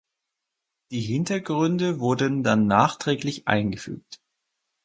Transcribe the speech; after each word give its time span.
Die 0.89 1.01
Hintergründe 1.01 1.99
wurden 1.99 2.41
dann 2.41 2.65
nachträglich 2.65 3.47
eingefügt. 3.47 4.19